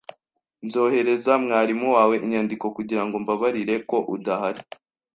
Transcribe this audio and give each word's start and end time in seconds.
Nzohereza 0.65 1.31
mwarimu 1.43 1.87
wawe 1.95 2.15
inyandiko 2.25 2.65
kugirango 2.77 3.15
mbabarire 3.23 3.75
ko 3.89 3.97
udahari 4.15 4.61